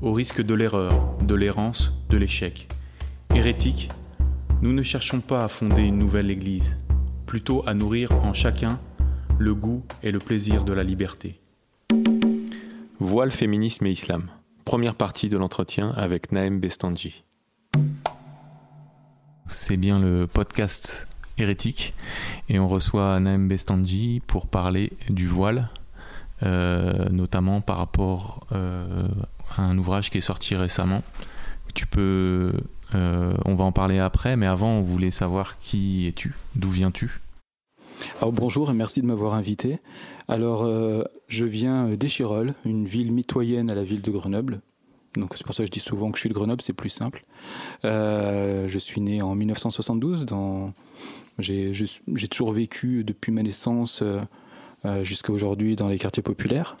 [0.00, 2.68] au risque de l'erreur, de l'errance, de l'échec.
[3.34, 3.90] Hérétiques,
[4.62, 6.76] nous ne cherchons pas à fonder une nouvelle Église,
[7.26, 8.78] plutôt à nourrir en chacun
[9.38, 11.40] le goût et le plaisir de la liberté.
[13.00, 14.28] Voile, féminisme et islam.
[14.64, 17.24] Première partie de l'entretien avec Naem Bestanji.
[19.46, 21.94] C'est bien le podcast hérétique
[22.48, 25.70] et on reçoit Naem Bestanji pour parler du voile,
[26.42, 31.02] euh, notamment par rapport euh, à un ouvrage qui est sorti récemment.
[31.74, 32.52] Tu peux,
[32.94, 37.20] euh, on va en parler après, mais avant, on voulait savoir qui es-tu, d'où viens-tu?
[38.22, 39.78] Bonjour et merci de m'avoir invité.
[40.28, 40.68] Alors
[41.26, 44.60] je viens d'Échirolles, une ville mitoyenne à la ville de Grenoble.
[45.16, 46.90] Donc c'est pour ça que je dis souvent que je suis de Grenoble, c'est plus
[46.90, 47.24] simple.
[47.82, 50.26] je suis né en 1972.
[50.26, 50.72] Dans...
[51.38, 54.04] J'ai toujours vécu depuis ma naissance
[54.84, 56.76] euh, jusqu'à aujourd'hui dans les quartiers populaires.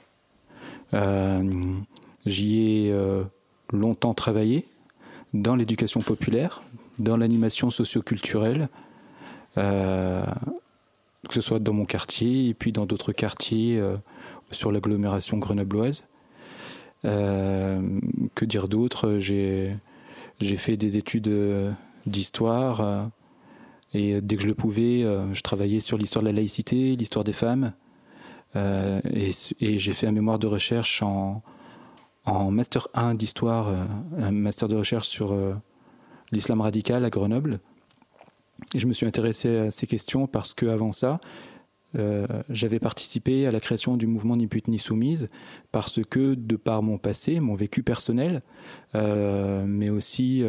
[2.26, 3.24] Euh, j'y ai euh,
[3.72, 4.66] longtemps travaillé
[5.34, 6.62] dans l'éducation populaire,
[6.98, 8.68] dans l'animation socioculturelle,
[9.54, 10.24] que
[11.34, 13.82] ce soit dans mon quartier et puis dans d'autres quartiers
[14.52, 16.06] sur l'agglomération grenobloise.
[17.02, 19.18] que dire d'autre?
[19.18, 19.76] J'ai
[20.40, 21.30] fait des études
[22.06, 23.10] d'histoire
[23.92, 25.02] et dès que je le pouvais,
[25.34, 27.74] je travaillais sur l'histoire de la laïcité, l'histoire des femmes,
[28.56, 31.42] euh, et, j'ai fait un mémoire de recherche en,
[32.28, 33.84] en Master 1 d'histoire, euh,
[34.18, 35.54] un Master de recherche sur euh,
[36.30, 37.60] l'islam radical à Grenoble.
[38.74, 41.20] Je me suis intéressé à ces questions parce qu'avant ça,
[42.50, 45.30] j'avais participé à la création du mouvement Ni pute ni soumise
[45.72, 48.42] parce que de par mon passé, mon vécu personnel,
[48.92, 50.44] mais aussi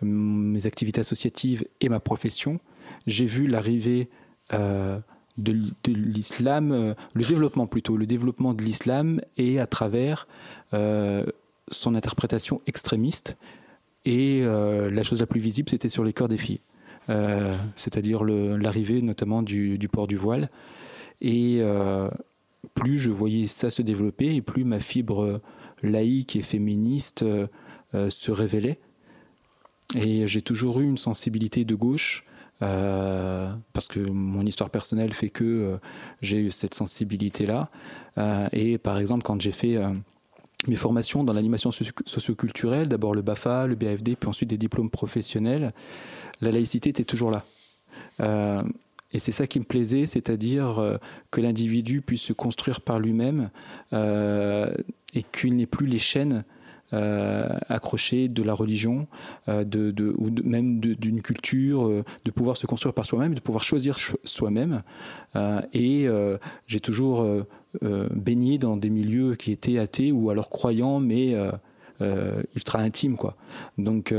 [0.00, 2.58] mes activités associatives et ma profession,
[3.06, 4.08] j'ai vu l'arrivée
[5.38, 5.52] de,
[5.86, 10.26] l'islam, euh, le développement plutôt, le développement de l'islam et à travers
[10.74, 11.24] euh,
[11.70, 13.36] son interprétation extrémiste.
[14.04, 16.60] Et euh, la chose la plus visible, c'était sur les corps des filles,
[17.76, 20.50] c'est-à-dire l'arrivée notamment du, port du voile.
[21.20, 21.62] Et
[22.74, 25.40] plus je voyais ça se développer, et plus ma fibre
[25.82, 27.24] laïque et féministe
[27.92, 28.80] se révélait.
[29.94, 32.24] Et j'ai toujours eu une sensibilité de gauche
[33.72, 35.76] parce que mon histoire personnelle fait que euh,
[36.20, 37.70] j'ai eu cette sensibilité-là.
[38.18, 39.78] Euh, et par exemple, quand j'ai fait
[40.68, 45.72] mes formations dans l'animation socioculturelle, d'abord le BAFA, le BAFD, puis ensuite des diplômes professionnels,
[46.40, 47.44] la laïcité était toujours là.
[49.12, 50.98] et c'est ça qui me plaisait, c'est-à-dire
[51.30, 53.50] que l'individu puisse se construire par lui-même
[53.92, 56.42] et qu'il n'ait plus les chaînes euh,
[56.92, 59.06] accroché de la religion,
[59.48, 63.64] euh, de, ou même d'une culture, euh, de pouvoir se construire par soi-même, de pouvoir
[63.64, 64.82] choisir soi-même.
[65.72, 66.06] et
[66.66, 67.26] j'ai toujours
[67.80, 71.34] baigné dans des milieux qui étaient athées ou alors croyants, mais
[72.54, 73.16] ultra intimes.
[73.16, 73.36] Quoi.
[73.78, 74.12] Donc,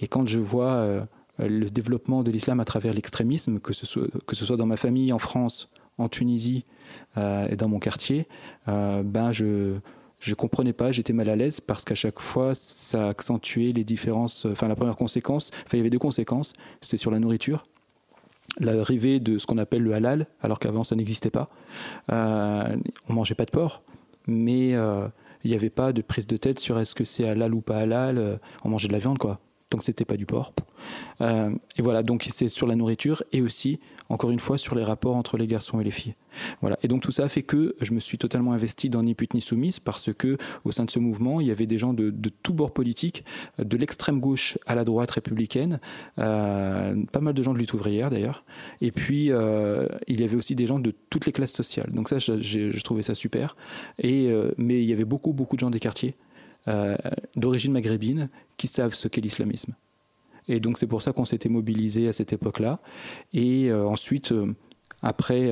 [0.00, 1.06] et quand je vois
[1.38, 4.76] le développement de l'islam à travers l'extrémisme, que, ce soit, que ce soit dans ma
[4.76, 6.64] famille, en France, en Tunisie
[7.16, 8.26] et dans mon quartier,
[8.66, 9.78] ben je
[10.22, 14.46] je comprenais pas, j'étais mal à l'aise parce qu'à chaque fois, ça accentuait les différences.
[14.46, 16.52] Enfin, la première conséquence, enfin, il y avait deux conséquences.
[16.80, 17.66] C'était sur la nourriture.
[18.60, 21.48] L'arrivée de ce qu'on appelle le halal, alors qu'avant ça n'existait pas.
[22.12, 22.76] Euh,
[23.08, 23.82] on mangeait pas de porc,
[24.28, 25.08] mais euh,
[25.42, 27.78] il n'y avait pas de prise de tête sur est-ce que c'est halal ou pas
[27.78, 28.38] halal.
[28.62, 29.40] On mangeait de la viande, quoi
[29.72, 30.52] tant que c'était pas du porc.
[31.22, 33.80] Euh, et voilà, donc c'est sur la nourriture et aussi,
[34.10, 36.14] encore une fois, sur les rapports entre les garçons et les filles.
[36.60, 36.78] Voilà.
[36.82, 39.40] Et donc tout ça fait que je me suis totalement investi dans Ni pute ni
[39.40, 42.30] soumise parce que au sein de ce mouvement, il y avait des gens de, de
[42.42, 43.24] tous bords politiques,
[43.58, 45.80] de l'extrême gauche à la droite républicaine,
[46.18, 48.44] euh, pas mal de gens de lutte ouvrière d'ailleurs.
[48.82, 51.90] Et puis euh, il y avait aussi des gens de toutes les classes sociales.
[51.92, 53.56] Donc ça, je, je trouvais ça super.
[53.98, 56.14] Et mais il y avait beaucoup beaucoup de gens des quartiers.
[57.36, 59.74] D'origine maghrébine qui savent ce qu'est l'islamisme.
[60.48, 62.78] Et donc c'est pour ça qu'on s'était mobilisé à cette époque-là.
[63.32, 64.32] Et ensuite,
[65.02, 65.50] après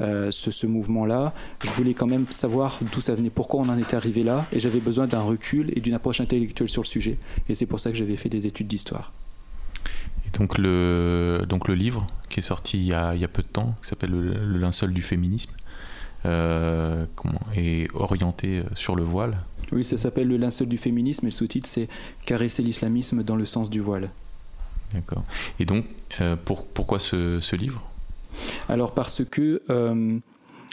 [0.00, 4.22] ce, mouvement-là, je voulais quand même savoir d'où ça venait, pourquoi on en était arrivé
[4.22, 7.18] là, et j'avais besoin d'un recul et d'une approche intellectuelle sur le sujet.
[7.48, 9.12] Et c'est pour ça que j'avais fait des études d'histoire.
[10.26, 13.74] Et donc le, donc le livre qui est sorti il y a, peu de temps,
[13.82, 15.52] qui s'appelle le, linceul du féminisme,
[16.26, 17.06] euh,
[17.56, 19.38] est orienté sur le voile.
[19.72, 21.88] Oui, ça s'appelle le linceul du féminisme et le sous-titre c'est
[22.24, 24.10] Caresser l'islamisme dans le sens du voile.
[24.92, 25.22] D'accord.
[25.60, 25.84] Et donc,
[26.20, 27.82] euh, pour, pourquoi ce, ce livre?
[28.68, 30.18] Alors parce que euh,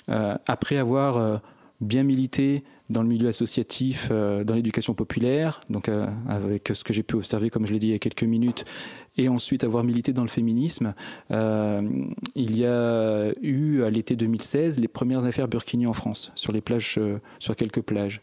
[0.08, 1.42] après avoir
[1.82, 5.90] bien milité dans le milieu associatif, dans l'éducation populaire, donc
[6.28, 8.66] avec ce que j'ai pu observer, comme je l'ai dit il y a quelques minutes,
[9.18, 10.94] et ensuite avoir milité dans le féminisme,
[11.32, 11.82] euh,
[12.36, 16.62] il y a eu à l'été 2016 les premières affaires burkini en France, sur les
[16.62, 18.22] plages, euh, sur quelques plages.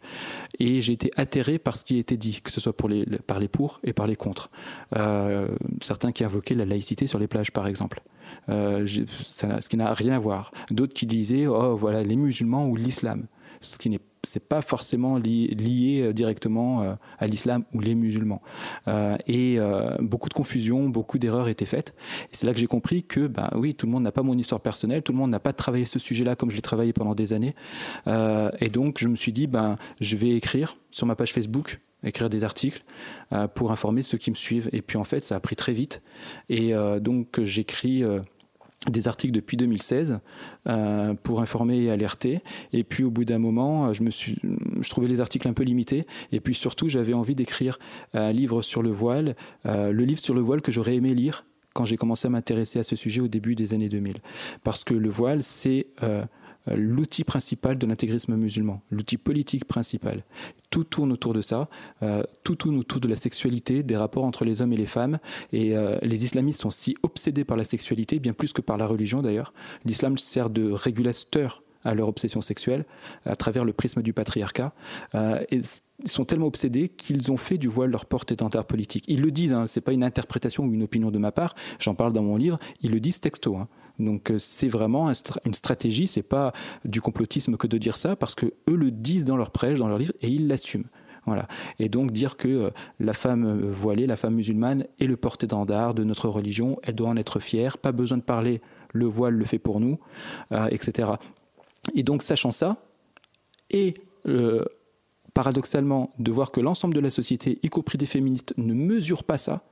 [0.59, 3.81] Et j'ai été atterré par ce qui était dit, que ce soit par les pour
[3.85, 4.50] et par les contre.
[4.97, 5.49] Euh,
[5.81, 8.03] certains qui invoquaient la laïcité sur les plages, par exemple.
[8.49, 10.53] ce qui n'a rien à voir.
[10.70, 13.26] D'autres qui disaient, oh voilà, les musulmans ou l'islam.
[13.62, 18.43] Ce qui n'est c'est pas forcément lié, euh, directement euh, à l'islam ou les musulmans.
[18.88, 19.59] Euh, et
[20.00, 21.94] beaucoup de confusion, beaucoup d'erreurs étaient faites.
[22.31, 24.37] Et c'est là que j'ai compris que, ben oui, tout le monde n'a pas mon
[24.37, 27.14] histoire personnelle, tout le monde n'a pas travaillé ce sujet-là comme je l'ai travaillé pendant
[27.14, 27.55] des années.
[28.06, 32.29] et donc, je me suis dit, ben, je vais écrire sur ma page Facebook écrire
[32.29, 32.82] des articles
[33.55, 34.69] pour informer ceux qui me suivent.
[34.73, 36.03] Et puis en fait, ça a pris très vite.
[36.49, 38.03] Et donc j'écris
[38.90, 40.19] des articles depuis 2016
[40.67, 42.40] euh, pour informer et alerter.
[42.73, 44.38] Et puis au bout d'un moment, je me suis,
[44.81, 46.06] je trouvais les articles un peu limités.
[46.32, 47.79] Et puis surtout, j'avais envie d'écrire
[48.14, 49.37] un livre sur le voile,
[49.67, 51.44] euh, le livre sur le voile que j'aurais aimé lire
[51.75, 54.17] quand j'ai commencé à m'intéresser à ce sujet au début des années 2000.
[54.62, 56.25] Parce que le voile, c'est euh, euh,
[56.67, 60.25] l'outil principal de l'intégrisme musulman, l'outil politique principal.
[60.70, 61.69] Tout tourne autour de ça,
[62.03, 65.19] euh, tout tourne autour de la sexualité, des rapports entre les hommes et les femmes.
[65.53, 68.87] Et euh, les islamistes sont si obsédés par la sexualité, bien plus que par la
[68.87, 69.53] religion d'ailleurs.
[69.85, 72.85] L'islam sert de régulateur à leur obsession sexuelle
[73.25, 74.73] à travers le prisme du patriarcat.
[75.14, 75.61] et
[76.03, 79.05] ils sont tellement obsédés qu'ils ont fait du voile leur porte-étendard politique.
[79.09, 81.94] Ils le disent, hein, c'est pas une interprétation ou une opinion de ma part, j'en
[81.94, 83.56] parle dans mon livre, ils le disent texto.
[83.56, 83.69] Hein.
[83.98, 85.10] Donc euh, c'est vraiment
[85.44, 86.52] une stratégie, c'est pas
[86.84, 89.88] du complotisme que de dire ça, parce que eux le disent dans leur prêche, dans
[89.88, 90.86] leur livre, et ils l'assument.
[91.26, 91.46] Voilà.
[91.78, 95.94] Et donc dire que euh, la femme euh, voilée, la femme musulmane est le porte-étendard
[95.94, 98.60] de notre religion, elle doit en être fière, pas besoin de parler,
[98.92, 99.98] le voile le fait pour nous,
[100.70, 101.12] etc.
[101.94, 102.84] Et donc sachant ça,
[103.70, 103.94] et
[105.32, 109.38] paradoxalement de voir que l'ensemble de la société, y compris des féministes, ne mesure pas
[109.38, 109.62] ça,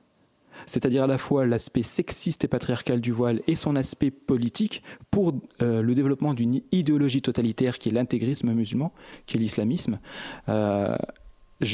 [0.65, 5.33] c'est-à-dire à la fois l'aspect sexiste et patriarcal du voile et son aspect politique pour
[5.61, 8.93] euh, le développement d'une idéologie totalitaire qui est l'intégrisme musulman,
[9.25, 9.99] qui est l'islamisme.
[10.49, 10.95] Euh,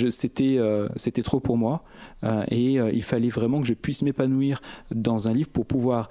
[0.09, 1.85] c'était euh, c'était trop pour moi
[2.51, 4.61] et il fallait vraiment que je puisse m'épanouir
[4.91, 6.09] dans un livre pour pouvoir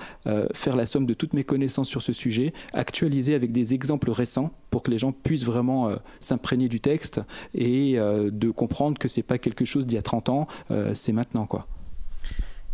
[0.54, 4.50] faire la somme de toutes mes connaissances sur ce sujet, actualiser avec des exemples récents
[4.70, 5.90] pour que les gens puissent vraiment
[6.20, 7.20] s'imprégner du texte
[7.52, 10.46] et de comprendre que c'est pas quelque chose d'il y a 30 ans,
[10.94, 11.66] c'est maintenant quoi.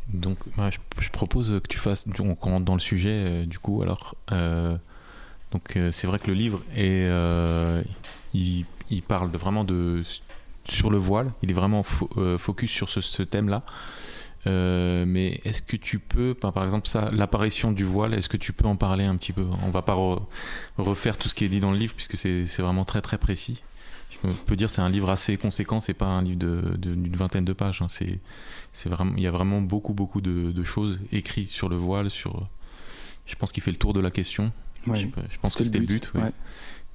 [0.08, 0.38] Donc,
[0.99, 2.06] je, propose que tu fasses.
[2.19, 4.14] On rentre dans le sujet, euh, du coup, alors.
[4.32, 4.76] Euh,
[5.52, 7.08] donc, euh, c'est vrai que le livre est.
[8.34, 8.67] Il,
[9.06, 10.03] parle vraiment de.
[10.69, 13.65] Sur le voile, il est vraiment focus sur ce, thème-là.
[14.46, 18.67] mais est-ce que tu peux, par exemple, ça, l'apparition du voile, est-ce que tu peux
[18.67, 19.44] en parler un petit peu?
[19.65, 19.96] On va pas
[20.79, 23.62] refaire tout ce qui est dit dans le livre, puisque c'est vraiment très très précis.
[24.24, 26.38] Je peux dire c'est un livre assez conséquent, c'est pas un livre
[26.76, 27.82] d'une vingtaine de pages.
[27.82, 27.88] Hein.
[27.88, 28.20] c'est
[28.72, 32.10] c'est vraiment, il y a vraiment beaucoup, beaucoup de, choses écrites sur le voile.
[32.10, 32.48] Sur,
[33.26, 34.52] je pense qu'il fait le tour de la question.
[34.86, 35.06] je,
[35.41, 36.12] pense que c'était le but.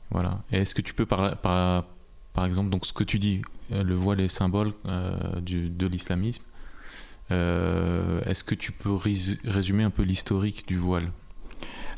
[0.10, 0.42] Voilà.
[0.52, 1.86] Est-ce que tu peux par, par,
[2.34, 3.42] par, exemple, donc ce que tu dis,
[3.74, 6.44] euh, le voile est symbole euh, du, de l'islamisme.
[7.30, 11.12] Euh, est-ce que tu peux résumer un peu l'historique du voile?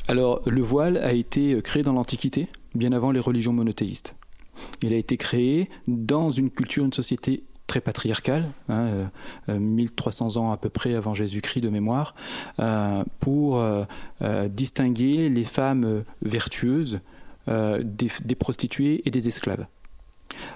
[0.08, 4.16] Alors, le voile a été créé dans l'Antiquité, bien avant les religions monothéistes.
[4.82, 9.10] Il a été créé dans une culture, une société très patriarcal, hein,
[9.46, 12.16] 1300 euh, ans à peu près avant Jésus-Christ de mémoire,
[12.58, 13.84] euh, pour euh,
[14.48, 17.00] distinguer les femmes vertueuses
[17.46, 19.66] des, prostituées et des esclaves.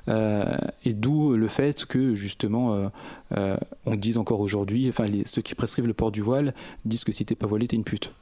[0.09, 2.91] et d'où le fait que justement
[3.31, 6.53] on dise encore aujourd'hui, enfin ceux qui prescrivent le port du voile
[6.85, 8.13] disent que si t'es pas voilé t'es une pute.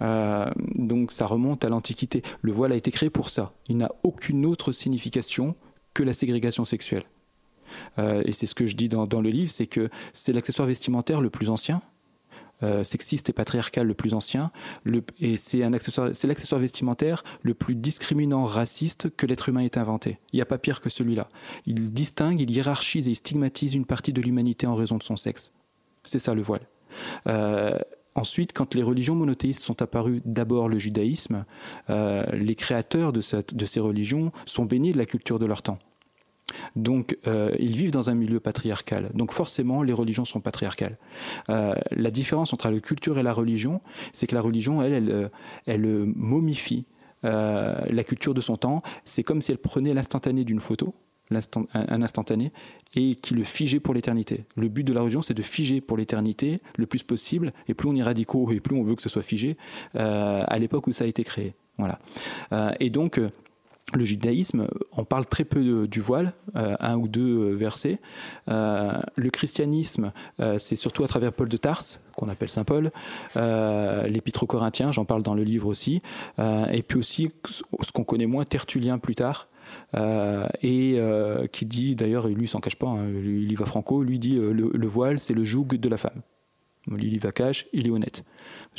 [0.00, 2.22] donc ça remonte à l'Antiquité.
[2.42, 3.52] Le voile a été créé pour ça.
[3.68, 5.54] Il n'a aucune autre signification
[5.94, 7.04] que la ségrégation sexuelle.
[7.98, 11.20] Euh, et c'est ce que je dis dans, le livre, c'est que c'est l'accessoire vestimentaire
[11.20, 11.82] le plus ancien,
[12.62, 14.50] euh, sexiste et patriarcal le plus ancien,
[15.20, 20.18] et c'est l'accessoire vestimentaire le plus discriminant, raciste que l'être humain ait inventé.
[20.32, 21.28] Il n'y a pas pire que celui-là.
[21.66, 25.16] Il distingue, il hiérarchise et il stigmatise une partie de l'humanité en raison de son
[25.16, 25.52] sexe.
[26.04, 26.66] C'est ça le voile.
[28.14, 31.46] Ensuite, quand les religions monothéistes sont apparues, d'abord le judaïsme,
[31.88, 35.78] les créateurs de, ces religions sont baignés de la culture de leur temps.
[36.76, 39.10] Donc, euh, ils vivent dans un milieu patriarcal.
[39.14, 40.98] Donc, forcément, les religions sont patriarcales.
[41.50, 43.80] Euh, la différence entre la culture et la religion,
[44.12, 45.30] c'est que la religion, elle, elle,
[45.66, 46.86] elle momifie
[47.24, 48.82] euh, la culture de son temps.
[49.04, 50.94] C'est comme si elle prenait l'instantané d'une photo,
[51.72, 52.52] un instantané,
[52.94, 54.44] et qui le figeait pour l'éternité.
[54.56, 57.88] Le but de la religion, c'est de figer pour l'éternité le plus possible, et plus
[57.88, 59.56] on est radicaux et plus on veut que ce soit figé,
[59.94, 61.54] à l'époque où ça a été créé.
[61.78, 62.00] Voilà.
[62.80, 63.18] et donc,
[63.94, 67.98] le judaïsme, on parle très peu du voile, euh, un ou deux euh, versets.
[68.48, 70.12] Euh, le christianisme,
[70.58, 72.90] c'est surtout à travers Paul de Tarse, qu'on appelle Saint Paul,
[73.36, 76.02] l'épître aux Corinthiens, j'en parle dans le livre aussi,
[76.38, 77.30] et puis aussi
[77.80, 79.48] ce qu'on connaît moins, Tertullien plus tard,
[80.62, 81.00] et
[81.52, 85.20] qui dit, d'ailleurs, lui s'en cache pas, il y va franco, lui dit le voile,
[85.20, 86.22] c'est le joug de la femme.
[86.90, 88.24] Lily Vakash, il est honnête.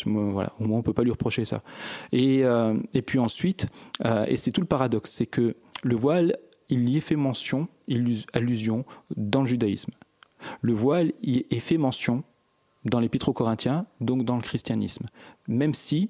[0.05, 1.63] Voilà, au moins on peut pas lui reprocher ça.
[2.11, 3.67] Et, euh, puis ensuite,
[4.05, 6.37] euh, et c'est tout le paradoxe, c'est que le voile,
[6.69, 7.67] il y est fait mention,
[8.33, 9.91] allusion dans le judaïsme.
[10.61, 12.23] Le voile y est fait mention
[12.85, 15.05] dans l'épître aux Corinthiens, donc dans le christianisme,
[15.47, 16.09] même si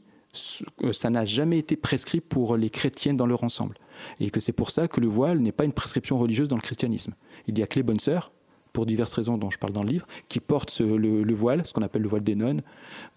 [0.84, 3.78] euh, ça n'a jamais été prescrit pour les chrétiens dans leur ensemble.
[4.20, 6.62] Et que c'est pour ça que le voile n'est pas une prescription religieuse dans le
[6.62, 7.14] christianisme.
[7.48, 8.32] Il y a que les bonnes sœurs,
[8.74, 11.84] pour diverses raisons dont je parle dans le livre, qui portent le, voile, ce qu'on
[11.84, 12.64] appelle le voile des nonnes.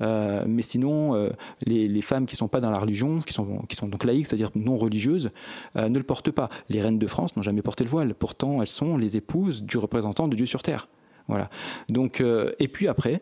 [0.03, 1.31] Euh, mais sinon, euh,
[1.65, 4.27] les, femmes qui ne sont pas dans la religion, qui sont, qui sont donc laïques,
[4.27, 5.31] c'est-à-dire non religieuses,
[5.77, 6.51] euh, ne le portent pas.
[6.69, 8.15] Les reines de France n'ont jamais porté le voile.
[8.15, 10.89] Pourtant, elles sont les épouses du représentant de Dieu sur terre.
[11.27, 11.49] Voilà.
[11.89, 13.21] Donc, et puis après,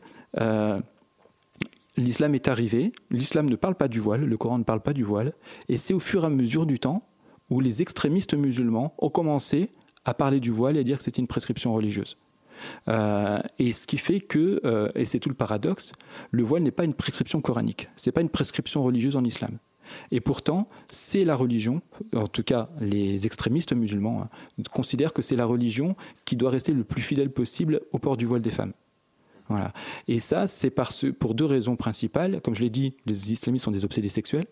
[1.97, 2.93] l'islam est arrivé.
[3.11, 5.33] L'islam ne parle pas du voile, le Coran ne parle pas du voile.
[5.69, 7.03] Et c'est au fur et à mesure du temps
[7.49, 9.71] où les extrémistes musulmans ont commencé
[10.05, 12.17] à parler du voile et à dire que c'était une prescription religieuse.
[12.89, 15.93] Euh, et ce qui fait que, euh, et c'est tout le paradoxe,
[16.31, 19.59] le voile n'est pas une prescription coranique, c'est pas une prescription religieuse en islam.
[20.11, 21.83] Et pourtant, c'est la religion,
[22.15, 25.95] en tout cas les extrémistes musulmans, hein, considèrent que c'est la religion
[26.25, 28.73] qui doit rester le plus fidèle possible au port du voile des femmes.
[29.51, 29.75] Voilà.
[30.09, 32.41] Et ça, c'est pour deux raisons principales.
[32.41, 34.47] Comme je l'ai dit, les islamistes sont des obsédés sexuels.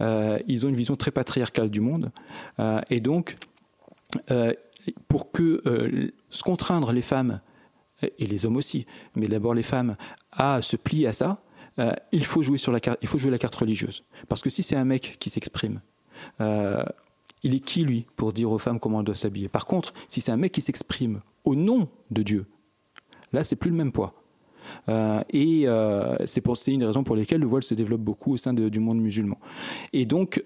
[0.00, 2.12] Euh, ils ont une vision très patriarcale du monde.
[2.88, 3.36] et donc,
[5.08, 5.62] pour que
[6.30, 7.40] se contraindre les femmes
[8.02, 9.96] et les hommes aussi, mais d'abord les femmes,
[10.32, 11.42] à se plier à ça,
[11.78, 14.04] euh, il, faut jouer sur la carte, il faut jouer la carte religieuse.
[14.28, 15.80] Parce que si c'est un mec qui s'exprime,
[16.40, 16.84] euh,
[17.42, 19.48] il est qui lui pour dire aux femmes comment elles doivent s'habiller?
[19.48, 22.46] Par contre, si c'est un mec qui s'exprime au nom de Dieu,
[23.32, 24.17] là c'est plus le même poids.
[24.88, 25.66] Euh, et
[26.26, 29.00] c'est une des raisons pour lesquelles le voile se développe beaucoup au sein du monde
[29.00, 29.38] musulman.
[29.92, 30.42] Et donc,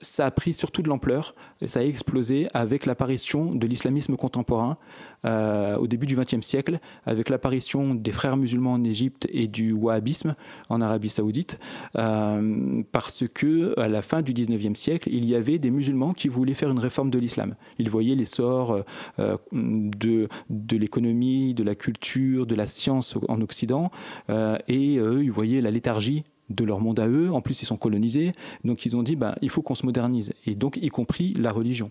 [0.00, 1.34] ça a pris surtout de l'ampleur,
[1.66, 4.78] ça a explosé avec l'apparition de l'islamisme contemporain,
[5.26, 9.72] euh, au début du XXe siècle, avec l'apparition des frères musulmans en Égypte et du
[9.72, 10.34] wahhabisme
[10.70, 11.58] en Arabie saoudite,
[11.96, 16.28] euh, parce que à la fin du XIXe siècle, il y avait des musulmans qui
[16.28, 17.54] voulaient faire une réforme de l'islam.
[17.78, 18.82] Ils voyaient l'essor
[19.18, 23.90] euh, de, de l'économie, de la culture, de la science en Occident,
[24.28, 27.32] et eux, ils voyaient la léthargie de leur monde à eux.
[27.32, 28.32] En plus, ils sont colonisés.
[28.64, 30.32] Donc, ils ont dit, ben, il faut qu'on se modernise.
[30.46, 31.90] Et donc, y compris la religion.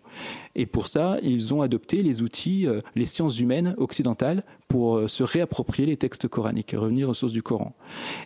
[0.55, 5.07] Et pour ça, ils ont adopté les outils, euh, les sciences humaines occidentales pour euh,
[5.07, 7.73] se réapproprier les textes coraniques revenir aux sources du Coran.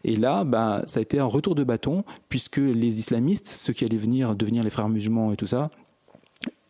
[0.04, 3.86] Et là, ben, ça a été un retour de bâton, puisque les islamistes, ceux qui
[3.86, 5.70] allaient venir devenir les frères musulmans et tout ça,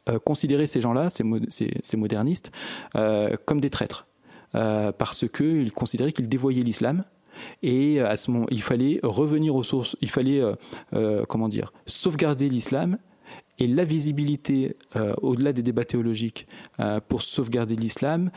[0.10, 2.52] euh, considéraient ces gens-là, ces, modernistes,
[3.46, 4.06] comme des traîtres.
[4.54, 7.04] Parce qu'ils considéraient qu'ils dévoyaient l'islam
[7.62, 10.56] et euh, à ce moment, il fallait revenir aux sources, il fallait, euh,
[10.94, 12.98] euh, comment dire, sauvegarder l'islam
[13.60, 14.76] et la visibilité
[15.22, 16.48] au-delà des débats théologiques
[17.08, 18.32] pour sauvegarder l'islam,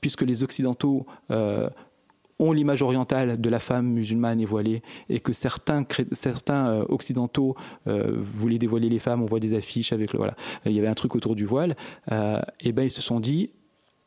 [0.00, 5.86] puisque les Occidentaux ont l'image orientale de la femme musulmane et voilée, et que certains,
[6.10, 7.54] certains occidentaux
[7.86, 10.34] voulaient dévoiler les femmes, on voit des affiches avec le voilà,
[10.66, 11.76] il y avait un truc autour du voile,
[12.10, 13.50] et ben ils se sont dit,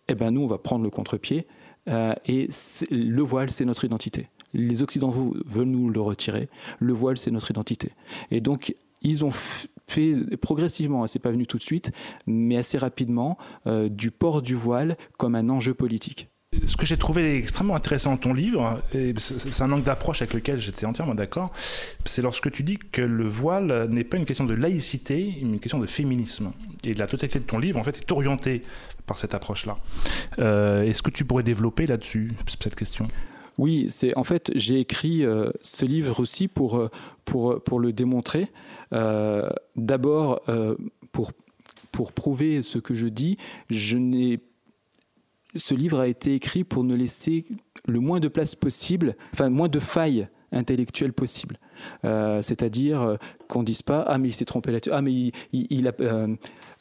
[0.08, 1.48] eh ben nous on va prendre le contre-pied
[1.88, 2.50] euh, et
[2.90, 4.30] le voile, c'est notre identité.
[4.54, 6.50] Les Occidentaux veulent nous le retirer.
[6.80, 7.92] Le voile, c'est notre identité.
[8.32, 9.32] Et donc, ils ont
[9.88, 11.92] fait progressivement, hein, c'est pas venu tout de suite,
[12.26, 16.30] mais assez rapidement, euh, du port du voile comme un enjeu politique
[16.66, 20.34] ce que j'ai trouvé extrêmement intéressant dans ton livre, et c'est un angle d'approche avec
[20.34, 21.52] lequel j'étais entièrement d'accord,
[22.06, 25.60] c'est lorsque tu dis que le voile n'est pas une question de laïcité, mais une
[25.60, 26.52] question de féminisme.
[26.84, 28.62] Et la totalité de ton livre, en fait, est orientée
[29.06, 29.78] par cette approche-là.
[30.40, 33.08] Euh, est-ce que tu pourrais développer là-dessus cette question?
[33.58, 36.90] Oui, c'est en fait j'ai écrit euh, ce livre aussi pour euh,
[37.24, 38.52] pour pour le démontrer.
[39.76, 40.42] D'abord
[41.12, 41.32] pour
[41.92, 43.38] pour prouver ce que je dis,
[43.70, 44.40] je n'ai
[45.56, 47.46] ce livre a été écrit pour ne laisser
[47.88, 51.58] le moins de place possible, enfin moins de failles intellectuelles possibles.
[52.06, 53.16] Euh, c'est-à-dire euh,
[53.50, 55.94] qu'on ne dise pas ah mais il s'est trompé là-dessus, ah mais il, a,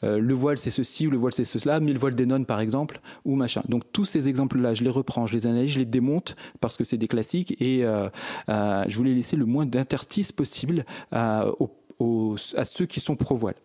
[0.01, 2.59] le voile c'est ceci ou le voile c'est cela, mais le voile des nonnes par
[2.59, 3.61] exemple ou machin.
[3.67, 6.83] Donc tous ces exemples-là, je les reprends, je les analyse, je les démonte parce que
[6.83, 7.81] c'est des classiques et
[8.47, 11.45] je voulais laisser le moins d'interstices possible à
[12.63, 13.55] ceux qui sont pro-voile.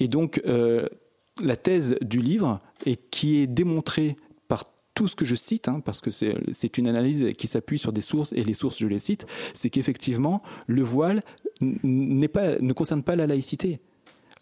[0.00, 0.42] Et donc
[1.40, 4.16] la thèse du livre, et qui est démontrée
[5.02, 8.00] tout ce que je cite, hein, parce que c'est une analyse qui s'appuie sur des
[8.00, 11.22] sources, et les sources, je les cite, c'est qu'effectivement, le voile
[11.60, 13.80] pas, ne concerne pas la laïcité.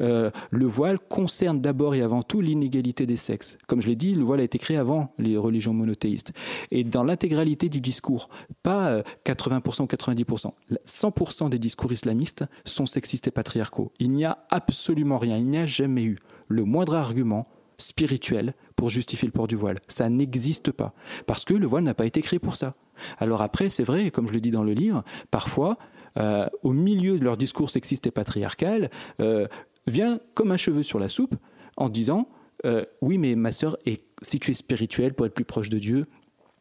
[0.03, 3.57] Euh, le voile concerne d'abord et avant tout l'inégalité des sexes.
[3.69, 6.35] Comme je l'ai dit, le voile a été créé avant les religions monothéistes.
[6.71, 8.29] Et dans l'intégralité du discours,
[8.63, 10.51] pas 80% ou 90%,
[10.87, 13.93] 100% des discours islamistes sont sexistes et patriarcaux.
[13.99, 17.49] Il n'y a absolument rien, il n'y a jamais eu le moindre argument
[17.81, 19.79] spirituel pour justifier le port du voile.
[19.89, 20.95] Ça n'existe pas.
[21.27, 22.75] Parce que le voile n'a pas été créé pour ça.
[23.19, 25.79] Alors après, c'est vrai, comme je le dis dans le livre, parfois,
[26.19, 29.47] euh, au milieu de leur discours sexiste et patriarcal, euh,
[29.87, 31.35] vient comme un cheveu sur la soupe
[31.77, 32.29] en disant
[32.65, 36.07] euh, Oui, mais ma sœur est située spirituelle pour être plus proche de Dieu,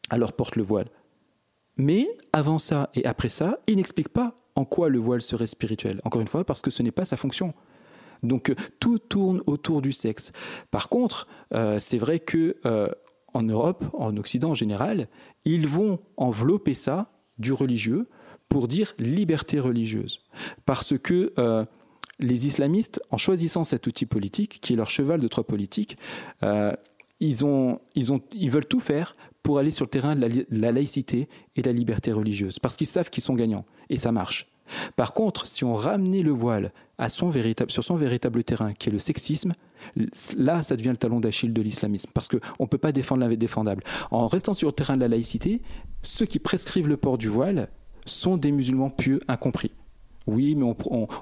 [0.10, 0.88] alors porte le voile.
[1.78, 6.02] Mais avant ça et après ça, il n'explique pas en quoi le voile serait spirituel.
[6.04, 7.54] Encore une fois, parce que ce n'est pas sa fonction.
[8.24, 10.32] Donc euh, tout tourne autour du sexe.
[10.72, 12.90] Par contre, euh, c'est vrai que euh,
[13.34, 15.08] en Europe, en Occident en général,
[15.46, 18.08] ils vont envelopper ça du religieux
[18.50, 20.24] pour dire liberté religieuse.
[20.66, 21.32] Parce que
[22.18, 25.98] les islamistes, en choisissant cet outil politique, qui est leur cheval de trois politiques,
[27.20, 30.30] ils, ont, ils, ont, ils veulent tout faire pour aller sur le terrain de la,
[30.30, 33.98] de la laïcité et de la liberté religieuse, parce qu'ils savent qu'ils sont gagnants, et
[33.98, 34.50] ça marche.
[34.96, 36.72] Par contre, si on ramenait le voile
[37.08, 39.54] sur son véritable terrain, qui est le sexisme,
[40.38, 43.84] là, ça devient le talon d'Achille de l'islamisme, parce qu'on ne peut pas défendre l'indéfendable.
[44.12, 45.62] En restant sur le terrain de la laïcité,
[46.02, 47.70] ceux qui prescrivent le port du voile
[48.06, 49.72] sont des musulmans pieux incompris.
[50.28, 50.66] Oui, mais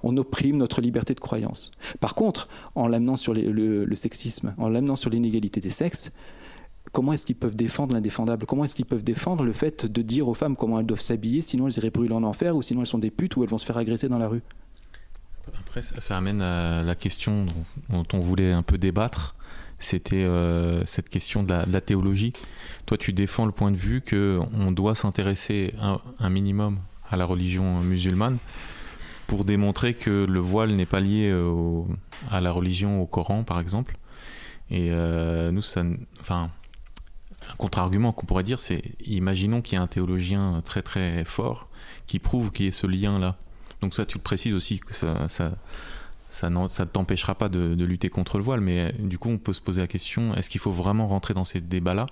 [0.04, 1.72] on, opprime notre liberté de croyance.
[2.00, 6.12] Par contre, en l'amenant sur le, sexisme, en l'amenant sur l'inégalité des sexes,
[6.92, 8.46] comment est-ce qu'ils peuvent défendre l'indéfendable?
[8.46, 11.42] Comment est-ce qu'ils peuvent défendre le fait de dire aux femmes comment elles doivent s'habiller,
[11.42, 13.58] sinon elles iraient brûler en enfer, ou sinon elles sont des putes, ou elles vont
[13.58, 14.42] se faire agresser dans la rue?
[15.60, 17.46] Après, ça, amène à la question
[17.90, 19.36] dont, on voulait un peu débattre.
[19.80, 22.34] C'était euh, cette question de la, théologie.
[22.86, 26.80] Toi, tu défends le point de vue qu'on doit s'intéresser un, un, minimum
[27.12, 28.38] à la religion musulmane
[29.28, 31.32] pour démontrer que le voile n'est pas lié
[32.32, 33.98] à la religion, au Coran, par exemple.
[34.70, 35.84] Et euh, nous, ça,
[36.20, 36.50] enfin,
[37.50, 41.70] un contre-argument qu'on pourrait dire, c'est imaginons qu'il y a un théologien très très fort
[42.06, 43.38] qui prouve qu'il y ait ce lien-là.
[43.82, 45.52] Donc ça, tu le précises aussi, que ça, ça,
[46.30, 49.62] ça, ne t'empêchera pas de, lutter contre le voile, mais du coup, on peut se
[49.62, 52.08] poser la question, est-ce qu'il faut vraiment rentrer dans ces débats-là?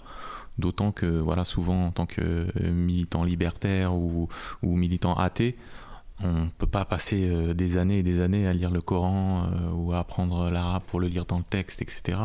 [0.57, 4.29] D'autant que, voilà, souvent, en tant que militant libertaire ou,
[4.63, 5.57] militant athée,
[6.23, 9.43] on ne peut pas passer euh, des années et des années à lire le Coran
[9.51, 12.17] euh, ou à apprendre l'arabe pour le lire dans le texte, etc.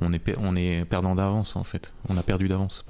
[0.00, 1.94] On est, perdant d'avance, en fait.
[2.08, 2.84] On a perdu d'avance,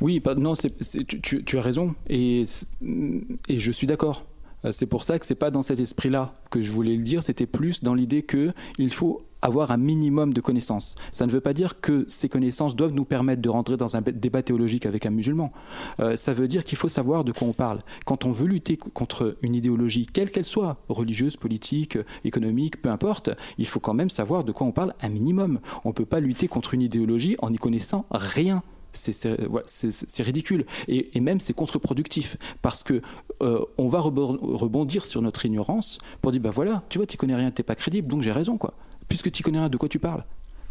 [0.00, 1.94] Oui, non, tu, as raison.
[2.08, 2.44] Et
[2.80, 4.24] je suis d'accord.
[4.64, 7.22] Euh, c'est pour ça que c'est pas dans cet esprit-là que je voulais le dire,
[7.22, 10.94] c'était plus dans l'idée que il faut avoir un minimum de connaissances.
[11.10, 14.00] Ça ne veut pas dire que ces connaissances doivent nous permettre de rentrer dans un
[14.00, 15.52] débat théologique avec un musulman.
[15.98, 17.80] Euh, ça veut dire qu'il faut savoir de quoi on parle.
[18.06, 23.30] Quand on veut lutter contre une idéologie, quelle qu'elle soit, religieuse, politique, économique, peu importe,
[23.58, 25.58] il faut quand même savoir de quoi on parle un minimum.
[25.84, 28.62] On ne peut pas lutter contre une idéologie en n'y connaissant rien
[28.94, 33.02] c'est ridicule et, même c'est contre-productif parce que
[33.42, 37.34] euh, on va rebondir sur notre ignorance pour dire bah voilà tu vois tu connais
[37.34, 38.74] rien t'es pas crédible donc j'ai raison quoi
[39.12, 40.24] puisque tu connais rien de quoi tu parles?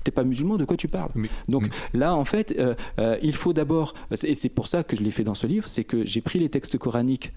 [0.04, 1.12] T'es pas musulman, de quoi tu parles?
[1.48, 5.04] Donc là, en fait, euh, euh, il faut d'abord, et c'est pour ça que je
[5.04, 7.34] l'ai fait dans ce livre, c'est que j'ai pris les textes coraniques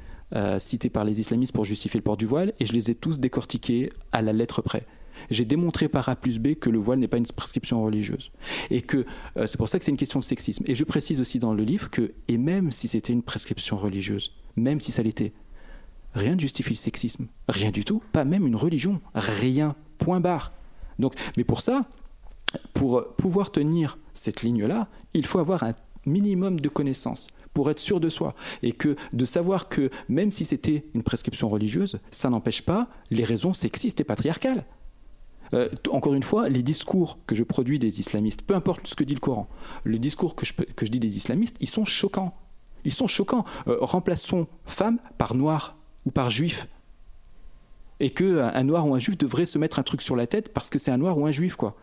[0.59, 3.21] cités par les islamistes pour justifier le port du voile et je les ai tous
[3.21, 4.85] décortiqués à la lettre près
[5.31, 8.33] j'ai démontré par A plus B que le voile n'est pas une prescription religieuse.
[8.69, 10.65] Et que c'est pour ça que c'est une question de sexisme.
[10.67, 14.33] Et je précise aussi dans le livre que, et même si c'était une prescription religieuse,
[14.57, 15.33] même si ça l'était,
[16.15, 17.27] rien ne justifie le sexisme.
[17.49, 18.03] Rien du tout.
[18.13, 19.01] Pas même une religion.
[19.15, 19.75] Rien.
[19.99, 20.53] Point barre.
[20.99, 21.87] Donc, mais pour ça,
[22.73, 25.75] pour pouvoir tenir cette ligne-là, il faut avoir un
[26.07, 28.35] minimum de connaissances pour être sûr de soi.
[28.63, 33.25] Et que de savoir que même si c'était une prescription religieuse, ça n'empêche pas les
[33.25, 34.65] raisons sexistes et patriarcales.
[35.53, 39.05] Euh, encore une fois, les discours que je produis des islamistes, peu importe ce que
[39.05, 39.49] dit le Coran,
[39.85, 42.35] les discours que je, que je dis des islamistes, ils sont choquants.
[42.85, 43.45] Ils sont choquants.
[43.67, 46.69] Euh, remplaçons femme par noir ou par juif.
[48.01, 50.53] Et que un noir ou un juif devrait se mettre un truc sur la tête
[50.53, 51.77] parce que c'est un noir ou un juif, quoi.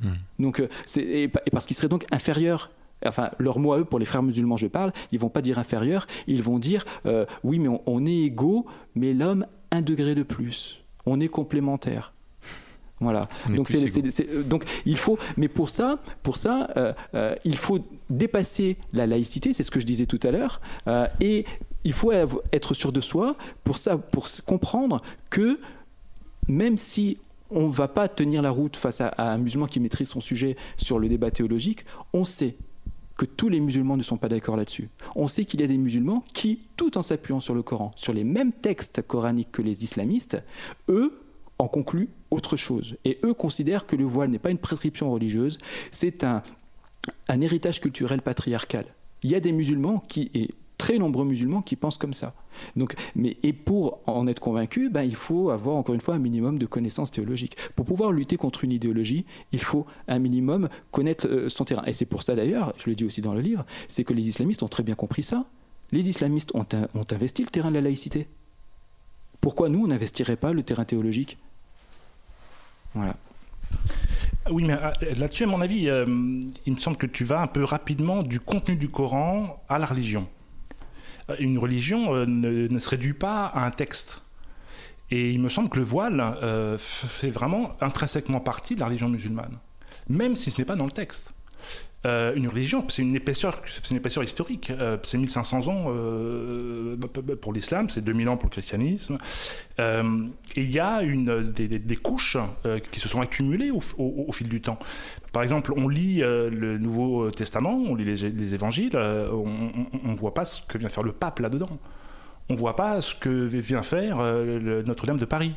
[0.00, 0.14] Hmm.
[0.38, 2.70] Donc, euh, et, parce qu'il serait donc inférieur
[3.06, 5.58] enfin leur mot à eux pour les frères musulmans je parle, ils vont pas dire
[5.58, 10.22] inférieur, ils vont dire euh, oui mais on, est égaux, mais l'homme un degré de
[10.22, 12.12] plus, on est complémentaire.
[13.04, 13.28] Voilà.
[13.48, 17.78] Donc, euh, donc il faut, mais pour ça, pour ça, euh, il faut
[18.10, 20.60] dépasser la laïcité, c'est ce que je disais tout à l'heure,
[21.20, 21.44] et
[21.84, 25.58] il faut être sûr de soi pour ça, pour comprendre que
[26.48, 27.18] même si
[27.50, 30.56] on ne va pas tenir la route face à, un musulman qui maîtrise son sujet
[30.76, 32.56] sur le débat théologique, on sait
[33.16, 34.88] que tous les musulmans ne sont pas d'accord là-dessus.
[35.14, 38.12] On sait qu'il y a des musulmans qui, tout en s'appuyant sur le Coran, sur
[38.12, 40.42] les mêmes textes coraniques que les islamistes,
[40.88, 41.20] eux
[41.58, 42.96] en concluent autre chose.
[43.04, 45.58] Et eux considèrent que le voile n'est pas une prescription religieuse,
[45.90, 46.42] c'est un,
[47.28, 48.86] un héritage culturel patriarcal.
[49.22, 52.34] Il y a des musulmans qui, et très nombreux musulmans qui pensent comme ça.
[52.76, 56.18] Donc, mais, et pour en être convaincu, ben, il faut avoir encore une fois un
[56.18, 57.56] minimum de connaissances théologiques.
[57.74, 61.84] Pour pouvoir lutter contre une idéologie, il faut un minimum connaître euh, son terrain.
[61.86, 64.28] Et c'est pour ça d'ailleurs, je le dis aussi dans le livre, c'est que les
[64.28, 65.46] islamistes ont très bien compris ça.
[65.90, 68.28] Les islamistes ont, ont investi le terrain de la laïcité.
[69.40, 71.38] Pourquoi nous, on n'investirait pas le terrain théologique?
[72.94, 73.16] Voilà.
[74.50, 76.04] Oui, mais euh, là-dessus, à mon avis, euh,
[76.66, 79.86] il me semble que tu vas un peu rapidement du contenu du Coran à la
[79.86, 80.28] religion.
[81.30, 84.22] Euh, une religion euh, ne, se réduit pas à un texte.
[85.10, 86.34] Et il me semble que le voile
[86.78, 89.58] fait vraiment intrinsèquement partie de la religion musulmane,
[90.08, 91.34] même si ce n'est pas dans le texte.
[92.04, 94.72] Une religion, c'est une épaisseur, c'est une épaisseur historique.
[95.02, 95.84] c'est 1500 ans
[97.40, 99.18] pour l'islam, c'est 2000 ans pour le christianisme.
[99.78, 99.82] et
[100.56, 102.36] il y a des, couches
[102.90, 104.78] qui se sont accumulées au, fil du temps.
[105.34, 110.14] Par exemple, on lit euh, le Nouveau Testament, on lit les, évangiles, euh, on ne
[110.14, 111.80] voit pas ce que vient faire le pape là-dedans.
[112.48, 115.54] On ne voit pas ce que vient faire euh, Notre-Dame de Paris.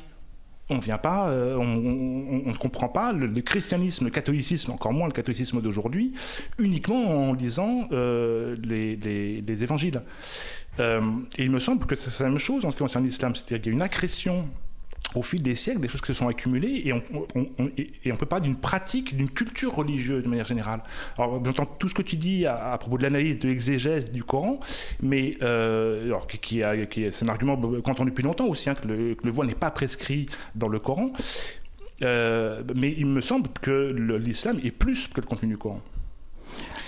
[0.69, 1.63] On vient pas, on,
[2.45, 6.13] ne comprend pas le, christianisme, le catholicisme, encore moins le catholicisme d'aujourd'hui,
[6.59, 10.01] uniquement en lisant les, évangiles.
[10.77, 10.83] et
[11.37, 13.71] il me semble que c'est la même chose en ce qui concerne l'islam, c'est-à-dire qu'il
[13.71, 14.49] y a une accrétion
[15.15, 17.01] au fil des siècles, des choses qui se sont accumulées, et on,
[18.03, 20.81] et on peut parler d'une pratique, d'une culture religieuse de manière générale.
[21.17, 24.59] Alors, j'entends tout ce que tu dis à, propos de l'analyse, de l'exégèse du Coran,
[25.01, 26.61] mais euh, alors, qui, qui,
[27.11, 29.55] c'est un argument qu'on entend depuis longtemps aussi, hein, que, le, que, le, voile n'est
[29.55, 31.11] pas prescrit dans le Coran,
[32.03, 35.81] euh, mais il me semble que l'islam est plus que le contenu du Coran.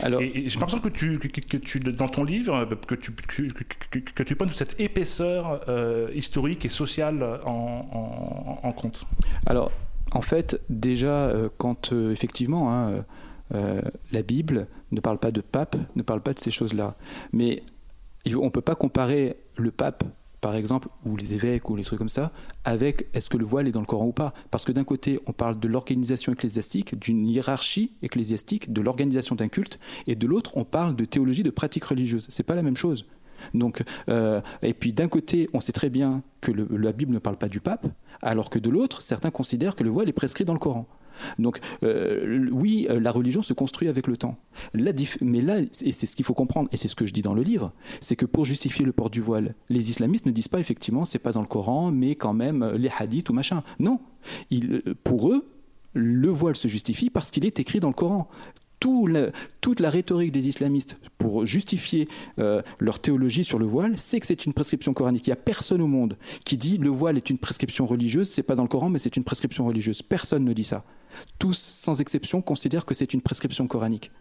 [0.01, 4.23] Alors, et, j'ai l'impression que tu, que, tu, dans ton livre, que tu, que, que
[4.23, 9.05] tu prends toute cette épaisseur euh, historique et sociale en, en, compte.
[9.45, 9.71] Alors,
[10.11, 13.03] en fait, déjà, euh, quand euh, effectivement, hein,
[14.11, 16.95] la Bible ne parle pas de pape, ne parle pas de ces choses-là.
[17.33, 17.63] Mais
[18.27, 20.03] on ne peut pas comparer le pape
[20.41, 22.31] par exemple, ou les évêques, ou les trucs comme ça,
[22.63, 24.33] avec est-ce que le voile est dans le Coran ou pas?
[24.51, 29.47] Parce que d'un côté, on parle de l'organisation ecclésiastique, d'une hiérarchie ecclésiastique, de l'organisation d'un
[29.47, 32.25] culte, et de l'autre, on parle de théologie, de pratique religieuse.
[32.29, 33.05] C'est pas la même chose.
[33.53, 37.37] Donc, euh, et puis d'un côté, on sait très bien que la Bible ne parle
[37.37, 37.87] pas du pape,
[38.21, 40.87] alors que de l'autre, certains considèrent que le voile est prescrit dans le Coran.
[41.37, 44.37] Donc euh, oui, euh, la religion se construit avec le temps.
[44.73, 47.33] mais là, et c'est ce qu'il faut comprendre, et c'est ce que je dis dans
[47.33, 50.59] le livre, c'est que pour justifier le port du voile, les islamistes ne disent pas
[50.59, 53.63] effectivement c'est pas dans le Coran, mais quand même euh, les hadiths ou machin.
[53.79, 53.99] Non,
[55.03, 55.47] pour eux,
[55.93, 58.29] le voile se justifie parce qu'il est écrit dans le Coran
[58.79, 62.07] toute la rhétorique des islamistes pour justifier
[62.39, 65.27] euh, leur théologie sur le voile, c'est que c'est une prescription coranique.
[65.27, 68.43] Il n'y a personne au monde qui dit le voile est une prescription religieuse, c'est
[68.43, 70.01] pas dans le Coran, mais c'est une prescription religieuse.
[70.01, 70.83] Personne ne dit ça.
[71.39, 74.11] Tous, sans exception, considèrent que c'est une prescription coranique.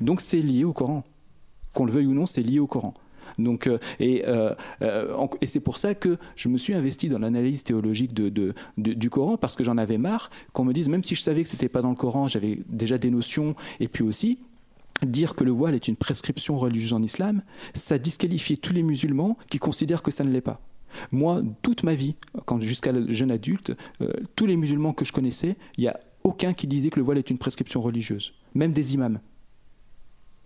[0.00, 1.04] Donc c'est lié au Coran.
[1.74, 2.94] Qu'on le veuille ou non, c'est lié au Coran.
[3.38, 7.18] Donc, euh, et, euh, euh, et c'est pour ça que je me suis investi dans
[7.18, 11.20] l'analyse théologique du Coran parce que j'en avais marre qu'on me dise, même si je
[11.20, 14.38] savais que c'était pas dans le Coran, j'avais déjà des notions, et puis aussi
[15.02, 17.42] dire que le voile est une prescription religieuse en islam,
[17.74, 20.60] ça disqualifiait tous les musulmans qui considèrent que ça ne l'est pas.
[21.12, 22.16] Moi, toute ma vie,
[22.60, 23.72] jusqu'à jeune adulte,
[24.36, 27.18] tous les musulmans que je connaissais, il n'y a aucun qui disait que le voile
[27.18, 29.20] est une prescription religieuse, même des imams.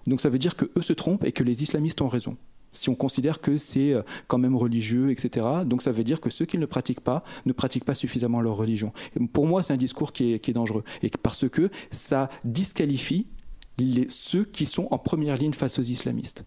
[0.08, 2.36] Donc ça veut dire que eux se trompent et que les islamistes ont raison
[2.72, 5.46] si on considère que c'est euh, quand même religieux, etc.
[5.64, 8.56] Donc ça veut dire que ceux qui ne pratiquent pas ne pratiquent pas suffisamment leur
[8.56, 8.92] religion.
[9.32, 13.26] pour moi, c'est un discours qui est, dangereux, et parce que ça disqualifie
[14.08, 16.44] ceux qui sont en première ligne face aux islamistes.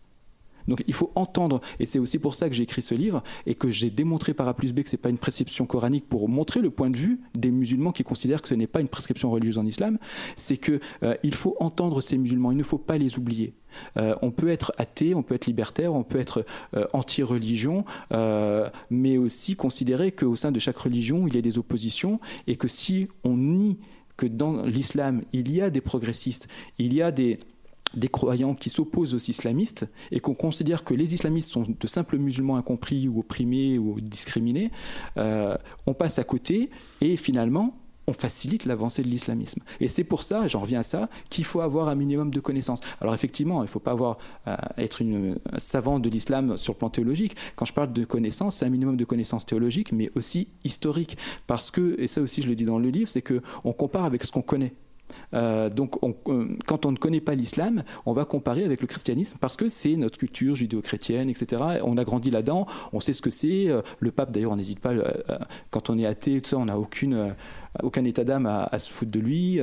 [0.68, 3.56] Donc il faut entendre, et c'est aussi pour ça que j'ai écrit ce livre, et
[3.56, 6.30] que j'ai démontré par A plus B que ce n'est pas une prescription coranique pour
[6.30, 9.32] montrer le point de vue des musulmans qui considèrent que ce n'est pas une prescription
[9.32, 9.98] religieuse en islam,
[10.36, 13.54] c'est qu'il euh, faut entendre ces musulmans, il ne faut pas les oublier.
[13.98, 16.46] Euh, on peut être athée, on peut être libertaire, on peut être
[16.76, 17.86] euh, anti-religion,
[18.90, 22.68] mais aussi considérer qu'au sein de chaque religion, il y a des oppositions, et que
[22.68, 23.80] si on nie
[24.16, 26.48] que dans l'islam, il y a des progressistes,
[26.78, 27.40] il y a des
[27.94, 32.18] des croyants qui s'opposent aux islamistes et qu'on considère que les islamistes sont de simples
[32.18, 34.72] musulmans incompris ou opprimés ou discriminés,
[35.18, 36.70] euh, on passe à côté
[37.02, 37.78] et finalement
[38.08, 39.62] on facilite l'avancée de l'islamisme.
[39.80, 42.82] Et c'est pour ça, j'en reviens à ça, qu'il faut avoir un minimum de connaissances.
[43.00, 46.80] Alors effectivement, il ne faut pas avoir, euh, être une savante de l'islam sur le
[46.80, 47.36] plan théologique.
[47.56, 51.18] Quand je parle de connaissances, c'est un minimum de connaissances théologiques, mais aussi historiques.
[51.48, 54.24] Parce que, et ça aussi je le dis dans le livre, c'est qu'on compare avec
[54.24, 54.74] ce qu'on connaît.
[55.34, 59.38] Euh, donc, euh, quand on ne connaît pas l'islam, on va comparer avec le christianisme
[59.40, 61.62] parce que c'est notre culture judéo-chrétienne, etc.
[61.84, 63.68] On a grandi là-dedans, on sait ce que c'est.
[63.70, 64.94] Euh, le pape, d'ailleurs, on n'hésite pas,
[65.72, 69.60] quand on est athée, on n'a aucun état d'âme à, se foutre de lui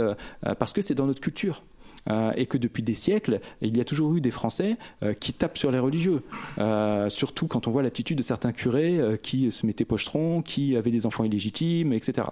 [0.59, 1.63] parce que c'est dans notre culture.
[2.09, 5.33] Euh, et que depuis des siècles, il y a toujours eu des Français euh, qui
[5.33, 6.23] tapent sur les religieux.
[6.59, 10.91] Euh, surtout quand on voit l'attitude de certains curés qui se mettaient pochetrons, qui avaient
[10.91, 12.29] des enfants illégitimes, etc.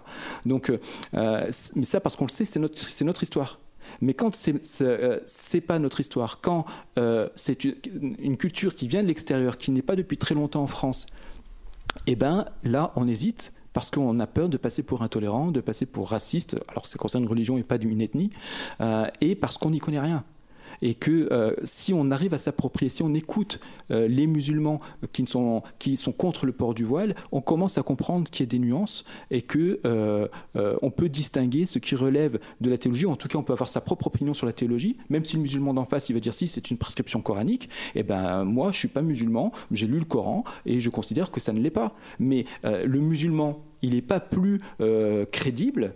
[0.47, 0.73] Donc,
[1.13, 3.59] mais ça, parce qu'on le sait, c'est notre, histoire.
[4.01, 6.67] Mais quand c'est pas notre histoire, quand
[7.35, 11.07] c'est une, culture qui vient de l'extérieur, qui n'est pas depuis très longtemps en France,
[12.07, 15.87] eh ben là, on hésite parce qu'on a peur de passer pour intolérant, de passer
[15.87, 18.31] pour raciste, alors que ça concerne une religion et pas une ethnie,
[18.81, 20.25] euh, et parce qu'on n'y connaît rien
[20.83, 23.61] et que euh, si on arrive à s'approprier, si on écoute
[23.91, 24.81] euh, les musulmans
[25.13, 28.49] qui, sont, qui sont contre le port du voile, on commence à comprendre qu'il y
[28.49, 30.29] a des nuances et que euh,
[30.83, 33.69] on peut distinguer ce qui relève de la théologie, en tout cas on peut avoir
[33.69, 36.35] sa propre opinion sur la théologie, même si le musulman d'en face il va dire
[36.35, 39.99] si c'est une prescription coranique, et eh ben moi je suis pas musulman, j'ai lu
[39.99, 41.95] le Coran et je considère que ça ne l'est pas.
[42.19, 44.61] Mais le musulman, il n'est pas plus
[45.33, 45.95] crédible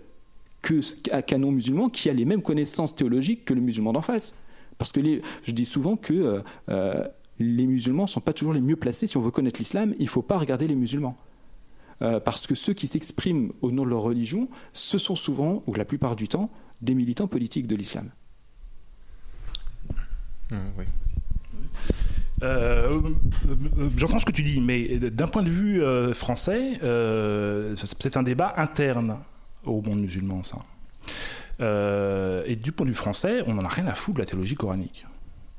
[0.62, 4.32] qu'un non-musulman qui a les mêmes connaissances théologiques que le musulman d'en face.
[4.78, 5.00] Parce que
[5.44, 7.04] je dis souvent que euh, euh,
[7.38, 9.06] les musulmans ne sont pas toujours les mieux placés.
[9.06, 11.16] Si on veut connaître l'islam, il ne faut pas regarder les musulmans.
[12.00, 15.74] Euh, parce que ceux qui s'expriment au nom de leur religion, ce sont souvent, ou
[15.74, 18.10] la plupart du temps, des militants politiques de l'islam.
[23.96, 25.80] J'entends ce que tu dis, mais d'un point de vue
[26.12, 26.78] français,
[27.76, 29.18] c'est un débat interne
[29.64, 30.58] au monde musulman, ça.
[31.62, 34.26] Euh, et du point de vue français, on n'en a rien à foutre de la
[34.26, 35.06] théologie coranique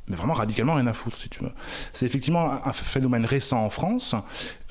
[0.09, 1.51] mais vraiment radicalement rien à foutre, si tu veux.
[1.93, 4.15] C'est effectivement un phénomène récent en France.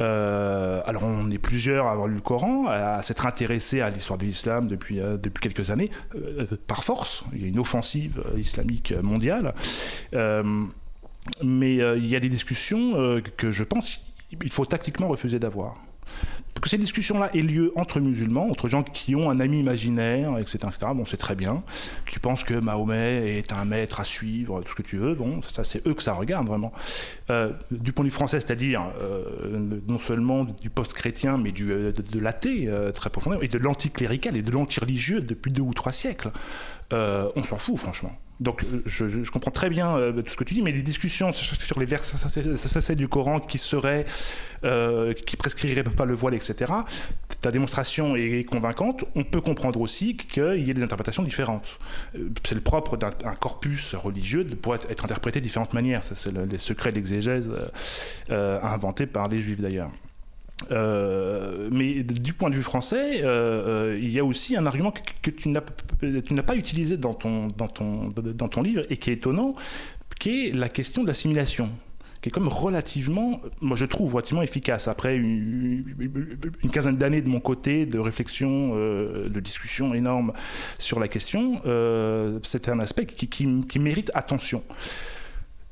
[0.03, 4.19] Euh, alors, on est plusieurs à avoir lu le Coran, à, s'être intéressés à l'histoire
[4.19, 5.91] de l'islam depuis, euh, depuis quelques années,
[6.67, 7.25] par force.
[7.33, 9.55] Il y a une offensive islamique mondiale.
[10.13, 15.77] mais il y a des discussions que je pense qu'il faut tactiquement refuser d'avoir
[16.63, 20.59] que ces discussions-là aient lieu entre musulmans, entre gens qui ont un ami imaginaire, etc.,
[20.69, 20.93] etc.
[20.95, 21.63] Bon, c'est très bien.
[22.11, 25.15] Qui pensent que Mahomet est un maître à suivre, tout ce que tu veux.
[25.15, 26.73] Bon, ça, c'est eux que ça regarde vraiment.
[27.31, 31.93] Euh, du point de vue français, c'est-à-dire euh, non seulement du post-chrétien, mais du, euh,
[31.93, 36.31] de, l'athée très profondément, et de l'anticlérical et de l'anti-religieux depuis deux ou trois siècles.
[36.93, 38.13] On s'en fout, franchement.
[38.41, 41.87] Donc je, comprends très bien tout ce que tu dis, mais les discussions sur les
[41.87, 44.05] versets du Coran qui seraient,
[44.63, 46.73] qui prescriraient pas le voile, etc.,
[47.43, 49.05] ta démonstration est convaincante.
[49.17, 51.79] On peut comprendre aussi qu'il y ait des interprétations différentes.
[52.15, 56.03] Euh, c'est le propre d'un corpus religieux de pouvoir être interprété de différentes manières.
[56.05, 57.67] C'est le, les secrets de l'exégèse euh,
[58.31, 59.91] euh, inventés par les juifs d'ailleurs.
[60.71, 63.19] Mais du point de vue français,
[63.99, 68.97] il y a aussi un argument que, tu n'as pas utilisé dans ton, livre et
[68.97, 69.55] qui est étonnant,
[70.19, 71.71] qui est la question de l'assimilation
[72.23, 74.87] qui est comme relativement, moi je trouve relativement efficace.
[74.87, 75.85] Après une,
[76.73, 80.33] quinzaine d'années de mon côté de réflexion, euh, de discussion énorme
[80.79, 84.63] sur la question, euh, c'est un aspect qui, mérite attention.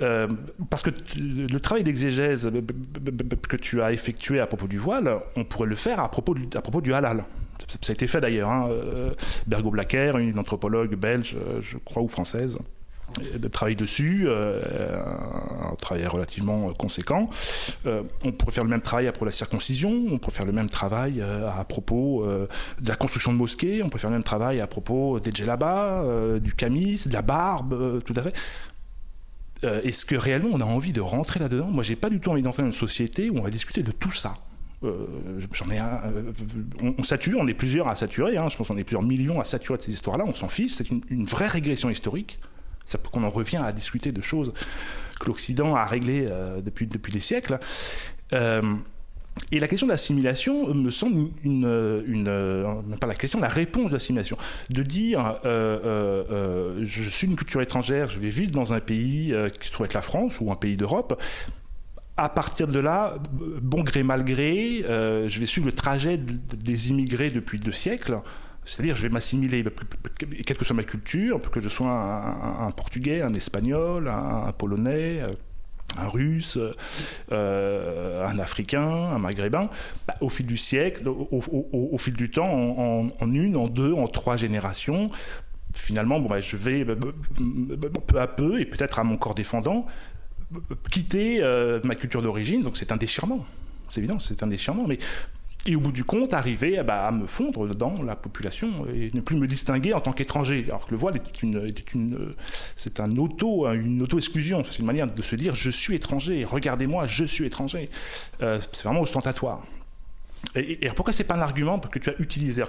[0.03, 0.29] Euh,
[0.71, 2.51] parce que le travail d'exégèse
[3.49, 6.49] que tu as effectué à propos du voile, on pourrait le faire à propos du,
[6.55, 7.25] à propos du halal.
[7.83, 8.51] Ça a été fait d'ailleurs.
[8.51, 8.69] Hein.
[9.47, 12.59] Bergo Blacker, une anthropologue belge, je crois, ou française,
[13.39, 15.03] de travail dessus, euh,
[15.71, 17.27] un travail relativement conséquent.
[17.87, 20.71] Euh, on pourrait faire le même travail après la circoncision, on pourrait faire le même
[20.71, 24.61] travail euh, à propos de la construction de mosquées, on peut faire le même travail
[24.61, 26.05] à propos des djellabas,
[26.39, 28.35] du camis, de la barbe, tout à fait.
[29.63, 31.71] Est-ce que réellement on a envie de rentrer là-dedans?
[31.71, 33.93] Moi, j'ai pas du tout envie d'entrer dans une société où on va discuter de
[33.93, 34.35] tout ça.
[34.83, 35.81] j'en ai
[36.83, 39.45] on, sature, on est plusieurs à saturer, hein, je pense qu'on est plusieurs millions à
[39.45, 42.39] saturer de ces histoires-là, on s'en fiche, c'est une, vraie régression historique
[43.13, 44.53] qu'on en revient à discuter de choses
[45.21, 47.61] que l'Occident a réglées euh, depuis des siècles.
[49.37, 53.89] Euh, et la question de l'assimilation me semble une, une, pas la question, la réponse
[53.89, 54.37] de l'assimilation.
[54.71, 59.69] De dire, euh, je suis une culture étrangère, je vais vivre dans un pays qui
[59.69, 61.21] se trouve être la France ou un pays d'Europe.
[62.17, 63.17] À partir de là,
[63.63, 68.21] bon gré mal gré, je vais suivre le trajet des immigrés depuis deux siècles
[68.67, 69.65] C'est-à-dire, je vais m'assimiler,
[70.45, 75.23] quelle que soit ma culture, que je sois un, Portugais, un Espagnol, un, Polonais,
[75.99, 76.59] un Russe,
[77.33, 79.69] euh, un Africain, un Maghrébin,
[80.07, 82.51] bah, au fil du siècle, au, fil du temps,
[83.21, 85.09] en, une, en deux, en trois générations,
[85.75, 86.97] finalement, bon, bah, je vais bah,
[88.07, 89.81] peu à peu, et peut-être à mon corps défendant,
[90.91, 92.63] quitter euh, ma culture d'origine.
[92.63, 93.45] Donc c'est un déchirement.
[93.89, 94.87] C'est évident, c'est un déchirement.
[94.87, 94.99] Mais
[95.67, 99.11] et au bout du compte, arriver eh ben, à me fondre dans la population et
[99.13, 100.65] ne plus me distinguer en tant qu'étranger.
[100.69, 102.35] Alors que le voile une
[102.77, 104.65] c'est auto, une auto-exclusion.
[104.65, 106.45] C'est une manière de se dire je suis étranger.
[106.45, 107.89] Regardez-moi, je suis étranger.
[108.43, 109.63] Euh, c'est vraiment ostentatoire.
[110.55, 112.63] Et, et pourquoi c'est pas un argument que tu as utilisé,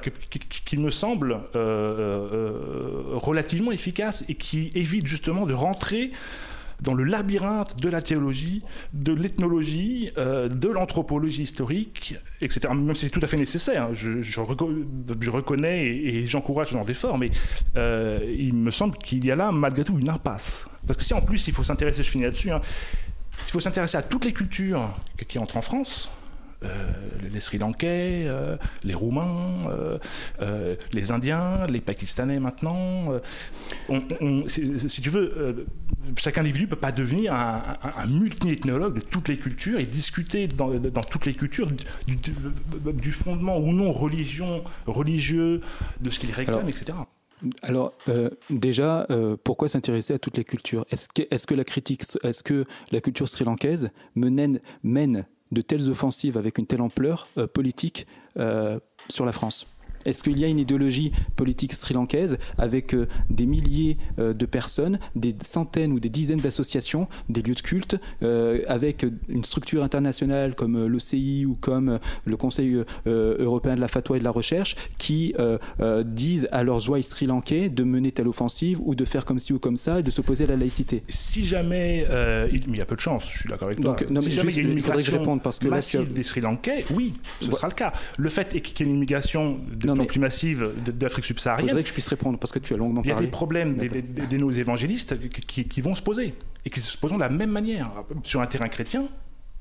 [0.65, 6.11] qu'il me semble euh, euh, relativement efficace et qui évite justement de rentrer
[6.81, 8.63] dans le labyrinthe de la théologie,
[8.93, 12.73] de l'ethnologie, euh, de l'anthropologie historique, etc.
[12.73, 13.93] Même si c'est tout à fait nécessaire, hein.
[13.93, 14.39] je,
[15.29, 17.31] reconnais et, j'encourage ce genre d'effort, mais
[17.75, 20.67] euh, il me semble qu'il y a là malgré tout une impasse.
[20.87, 22.61] Parce que si en plus il faut s'intéresser, je finis là-dessus, hein,
[23.45, 24.93] il faut s'intéresser à toutes les cultures
[25.27, 26.11] qui entrent en France,
[27.31, 29.61] les Sri Lankais, euh, les Roumains,
[30.41, 33.13] euh, les Indiens, les Pakistanais maintenant.
[34.47, 35.65] si, tu veux,
[36.17, 40.69] chaque individu ne peut pas devenir un, multi-ethnologue de toutes les cultures et discuter dans,
[41.09, 41.67] toutes les cultures
[42.07, 45.61] du, fondement ou non religion, religieux,
[45.99, 46.97] de ce qu'il réclame, etc.
[47.63, 47.93] Alors
[48.49, 49.07] déjà,
[49.43, 50.85] pourquoi s'intéresser à toutes les cultures?
[50.91, 55.89] Est-ce que, est que, la critique, est-ce que la culture sri-lankaise mène, mène de telles
[55.89, 59.67] offensives avec une telle ampleur euh, politique euh, sur la France
[60.05, 64.99] est-ce qu'il y a une idéologie politique sri-lankaise avec euh, des milliers euh, de personnes,
[65.15, 70.55] des centaines ou des dizaines d'associations, des lieux de culte, euh, avec une structure internationale
[70.55, 75.33] comme l'OCI ou comme le Conseil européen de la fatwa et de la recherche qui
[76.05, 79.59] disent à leurs ouailles sri-lankais de mener telle offensive ou de faire comme ci ou
[79.59, 81.03] comme ça et de s'opposer à la laïcité?
[81.09, 82.05] Si jamais,
[82.51, 83.95] il, y a peu de chance, je suis d'accord avec toi.
[84.19, 87.73] si jamais il y a une parce que massive des Sri-Lankais, oui, ce sera le
[87.73, 87.93] cas.
[88.17, 89.59] Le fait est qu'il y ait une immigration
[89.95, 91.67] non, plus massive d'Afrique subsaharienne.
[91.67, 93.11] Il faudrait que je puisse répondre parce que tu as longuement parlé.
[93.11, 96.33] Il y a des problèmes des, nos évangélistes qui, vont se poser
[96.65, 97.91] et qui se poseront de la même manière
[98.23, 99.05] sur un terrain chrétien.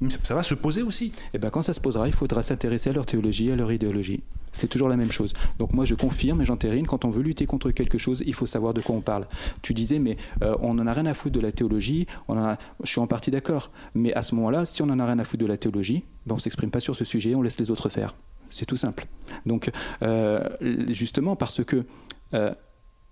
[0.00, 1.06] Mais ça, va se poser aussi.
[1.06, 3.70] Et eh ben quand ça se posera, il faudra s'intéresser à leur théologie, à leur
[3.70, 4.22] idéologie.
[4.52, 5.34] C'est toujours la même chose.
[5.58, 8.46] Donc moi je confirme et j'entérine, quand on veut lutter contre quelque chose, il faut
[8.46, 9.26] savoir de quoi on parle.
[9.60, 12.56] Tu disais, mais euh, on n'en a rien à foutre de la théologie, on a...
[12.82, 13.70] je suis en partie d'accord.
[13.94, 16.32] Mais à ce moment-là, si on n'en a rien à foutre de la théologie, ben
[16.32, 18.14] on ne s'exprime pas sur ce sujet, on laisse les autres faire.
[18.50, 19.06] C'est tout simple.
[19.46, 19.70] Donc,
[20.02, 20.40] euh,
[20.88, 21.84] justement, parce que
[22.34, 22.54] euh,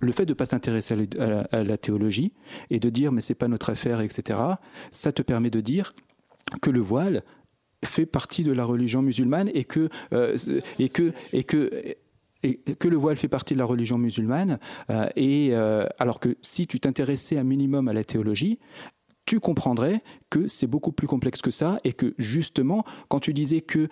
[0.01, 2.33] le fait de ne pas s'intéresser à, la théologie
[2.71, 4.39] et de dire mais c'est pas notre affaire, etc.,
[4.91, 5.95] ça te permet de dire
[6.61, 7.23] que le voile
[7.85, 10.37] fait partie de la religion musulmane et que, euh,
[12.43, 14.59] le voile fait partie de la religion musulmane,
[15.17, 18.59] et alors que si tu t'intéressais un minimum à la théologie,
[19.27, 23.61] tu comprendrais que c'est beaucoup plus complexe que ça et que justement, quand tu disais
[23.61, 23.89] que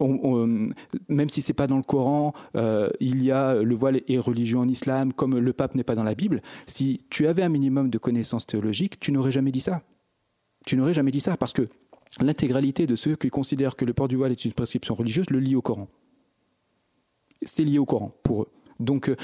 [0.00, 4.60] même si c'est pas dans le Coran, euh, il y a le voile est religion
[4.60, 6.42] en islam, comme le pape n'est pas dans la Bible.
[6.66, 9.82] Si tu avais un minimum de connaissances théologiques, tu n'aurais jamais dit ça.
[10.66, 11.68] Tu n'aurais jamais dit ça parce que
[12.20, 15.40] l'intégralité de ceux qui considèrent que le port du voile est une prescription religieuse le
[15.40, 15.88] lit au Coran.
[17.42, 18.48] C'est lié au Coran pour eux.
[18.80, 19.16] Donc, euh,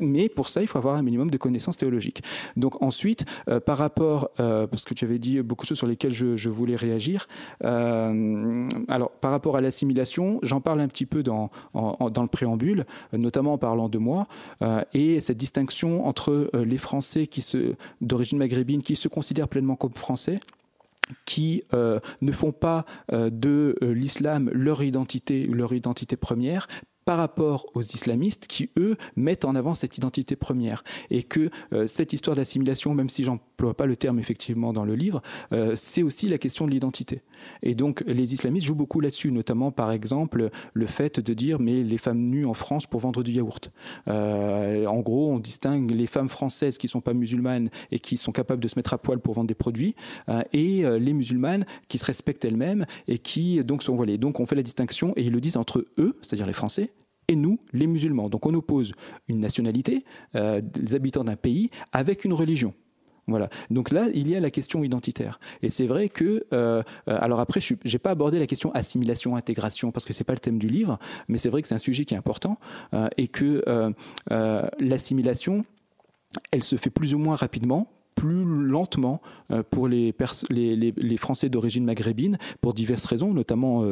[0.00, 2.22] mais pour ça, il faut avoir un minimum de connaissances théologiques.
[2.56, 5.86] Donc ensuite, euh, par rapport, euh, parce que tu avais dit beaucoup de choses sur
[5.86, 7.28] lesquelles je, voulais réagir.
[7.62, 13.58] alors, par rapport à l'assimilation, j'en parle un petit peu dans, le préambule, notamment en
[13.58, 14.26] parlant de moi,
[14.92, 17.44] et cette distinction entre les Français qui
[18.00, 20.38] d'origine maghrébine qui se considèrent pleinement comme Français
[21.24, 26.66] qui ne font pas de l'islam leur identité, leur identité première,
[27.04, 30.84] par rapport aux islamistes qui, eux, mettent en avant cette identité première.
[31.10, 34.94] Et que euh, cette histoire d'assimilation, même si j'emploie pas le terme effectivement dans le
[34.94, 37.22] livre, euh, c'est aussi la question de l'identité.
[37.62, 41.76] Et donc les islamistes jouent beaucoup là-dessus, notamment par exemple le fait de dire mais
[41.76, 43.70] les femmes nues en France pour vendre du yaourt.
[44.08, 48.32] Euh, en gros, on distingue les femmes françaises qui sont pas musulmanes et qui sont
[48.32, 49.94] capables de se mettre à poil pour vendre des produits,
[50.52, 54.18] et les musulmanes qui se respectent elles-mêmes et qui donc sont voilées.
[54.18, 56.90] Donc on fait la distinction et ils le disent entre eux, c'est-à-dire les Français,
[57.30, 58.28] et nous, les musulmans.
[58.28, 58.92] Donc on oppose
[59.28, 60.04] une nationalité,
[60.34, 62.74] euh, des habitants d'un pays, avec une religion.
[63.28, 63.48] Voilà.
[63.70, 65.38] Donc là, il y a la question identitaire.
[65.62, 69.36] Et c'est vrai que, euh, euh, alors après, je n'ai pas abordé la question assimilation,
[69.36, 71.78] intégration, parce que c'est pas le thème du livre, mais c'est vrai que c'est un
[71.78, 72.58] sujet qui est important
[73.16, 73.62] et que
[74.80, 75.64] l'assimilation,
[76.50, 79.22] elle se fait plus ou moins rapidement plus lentement
[79.70, 80.12] pour les,
[80.50, 83.86] les, Français d'origine maghrébine pour diverses raisons, notamment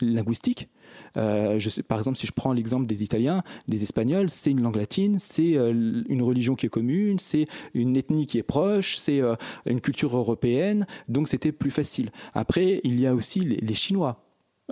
[0.00, 0.68] linguistiques.
[1.16, 4.76] Je sais, par exemple, si je prends l'exemple des Italiens, des Espagnols, c'est une langue
[4.76, 9.20] latine, c'est une religion qui est commune, c'est une ethnie qui est proche, c'est
[9.66, 12.10] une culture européenne, donc c'était plus facile.
[12.34, 14.24] Après, il y a aussi les Chinois.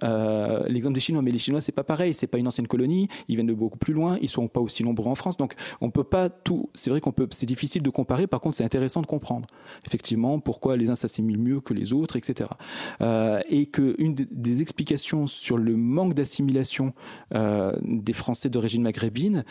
[0.03, 3.09] Euh, l'exemple des Chinois, mais les Chinois, c'est pas pareil, c'est pas une ancienne colonie,
[3.29, 5.91] ils viennent de beaucoup plus loin, ils sont pas aussi nombreux en France, donc on
[5.91, 6.71] peut pas tout.
[6.75, 8.27] C'est vrai qu'on peut, c'est difficile de comparer.
[8.27, 9.47] Par contre, c'est intéressant de comprendre
[9.87, 12.51] effectivement pourquoi les uns s'assimilent mieux que les autres, etc.
[13.01, 16.95] Euh, et que une des explications sur le manque d'assimilation
[17.35, 19.45] euh, des Français d'origine maghrébine,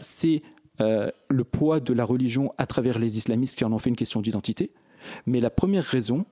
[0.00, 0.42] c'est
[0.78, 4.20] le poids de la religion à travers les islamistes qui en ont fait une question
[4.20, 4.72] d'identité.
[5.26, 6.26] Mais la première raison,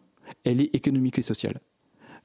[0.44, 1.60] elle est économique et sociale.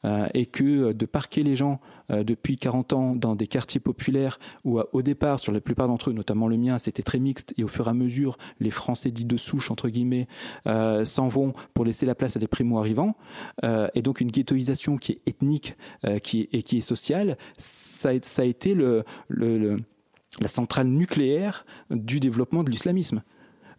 [0.05, 1.79] Euh, et que euh, de parquer les gens
[2.11, 6.11] euh, depuis 40 ans dans des quartiers populaires où au départ, sur la plupart d'entre
[6.11, 9.09] eux, notamment le mien, c'était très mixte et au fur et à mesure, les Français
[9.09, 10.27] dits de souche, entre guillemets,
[10.65, 13.15] s'en vont pour laisser la place à des primo-arrivants,
[13.63, 15.75] et donc une ghettoisation qui est ethnique
[16.23, 22.69] qui est, et qui est sociale, ça, a été la centrale nucléaire du développement de
[22.69, 23.23] l'islamisme.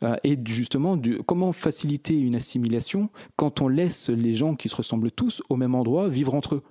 [0.05, 5.11] Euh, et justement comment faciliter une assimilation quand on laisse les gens qui se ressemblent
[5.11, 6.63] tous au même endroit vivre entre eux?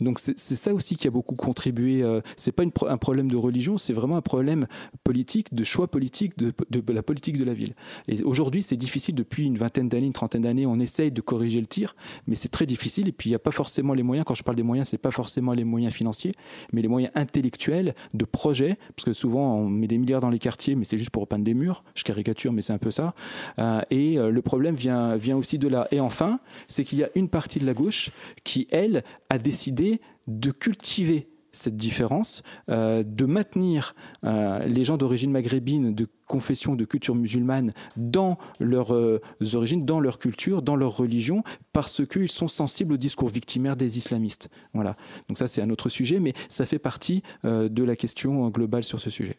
[0.00, 2.02] Donc c'est ça aussi qui a beaucoup contribué.
[2.02, 4.66] Euh, c'est pas un problème de religion, c'est vraiment un problème
[5.04, 6.52] politique, de choix politique, de,
[6.92, 7.74] la politique de la ville.
[8.08, 10.66] Et aujourd'hui, c'est difficile depuis une vingtaine d'années, une trentaine d'années.
[10.66, 11.94] On essaye de corriger le tir,
[12.26, 13.08] mais c'est très difficile.
[13.08, 14.24] Et puis il n'y a pas forcément les moyens.
[14.26, 16.34] Quand je parle des moyens, c'est pas forcément les moyens financiers,
[16.72, 20.38] mais les moyens intellectuels, de projets, parce que souvent on met des milliards dans les
[20.38, 21.84] quartiers, mais c'est juste pour repeindre des murs.
[21.94, 23.14] Je caricature, mais c'est un peu ça.
[23.58, 25.86] Euh, et euh, le problème vient vient aussi de là.
[25.90, 28.10] Et enfin, c'est qu'il y a une partie de la gauche
[28.42, 29.83] qui elle a décidé
[30.26, 36.84] de cultiver cette différence, euh, de maintenir euh, les gens d'origine maghrébine, de confession, de
[36.84, 39.20] culture musulmane dans leurs euh,
[39.52, 43.98] origines, dans leur culture, dans leur religion, parce qu'ils sont sensibles au discours victimaire des
[43.98, 44.48] islamistes.
[44.72, 44.96] Voilà.
[45.28, 49.00] Donc ça, c'est un autre sujet, mais ça fait partie de la question globale sur
[49.00, 49.36] ce sujet.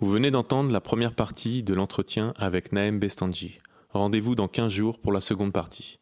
[0.00, 3.58] Vous venez d'entendre la première partie de l'entretien avec Naem Bestanji.
[3.90, 5.98] Rendez-vous dans 15 jours pour la seconde partie.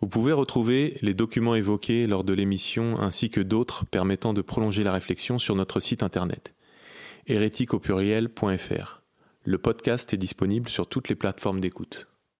[0.00, 4.82] Vous pouvez retrouver les documents évoqués lors de l'émission ainsi que d'autres permettant de prolonger
[4.82, 6.54] la réflexion sur notre site internet
[7.26, 7.74] hérétique
[9.44, 12.09] Le podcast est disponible sur toutes les plateformes d'écoute.